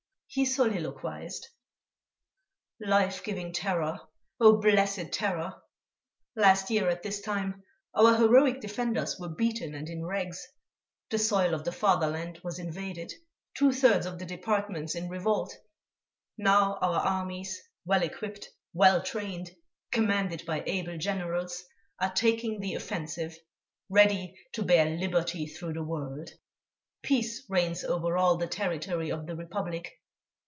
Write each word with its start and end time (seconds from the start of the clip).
He 0.33 0.45
soliloquized: 0.45 1.45
"Life 2.79 3.21
giving 3.21 3.51
terror, 3.51 3.99
oh! 4.39 4.61
blessed 4.61 5.11
terror! 5.11 5.61
Last 6.37 6.69
year 6.69 6.87
at 6.87 7.03
this 7.03 7.19
time, 7.19 7.63
our 7.93 8.15
heroic 8.15 8.61
defenders 8.61 9.19
were 9.19 9.27
beaten 9.27 9.75
and 9.75 9.89
in 9.89 10.05
rags, 10.05 10.47
the 11.09 11.19
soil 11.19 11.53
of 11.53 11.65
the 11.65 11.73
fatherland 11.73 12.39
was 12.45 12.59
invaded, 12.59 13.13
two 13.57 13.73
thirds 13.73 14.05
of 14.05 14.19
the 14.19 14.25
departments 14.25 14.95
in 14.95 15.09
revolt. 15.09 15.53
Now 16.37 16.75
our 16.75 17.01
armies, 17.01 17.61
well 17.83 18.01
equipped, 18.01 18.51
well 18.71 19.03
trained, 19.03 19.51
commanded 19.91 20.45
by 20.45 20.63
able 20.65 20.97
generals, 20.97 21.61
are 21.99 22.13
taking 22.13 22.61
the 22.61 22.75
offensive, 22.75 23.37
ready 23.89 24.39
to 24.53 24.63
bear 24.63 24.95
liberty 24.95 25.45
through 25.45 25.73
the 25.73 25.83
world. 25.83 26.29
Peace 27.01 27.43
reigns 27.49 27.83
over 27.83 28.17
all 28.17 28.37
the 28.37 28.47
territory 28.47 29.11
of 29.11 29.27
the 29.27 29.35
Republic.... 29.35 29.91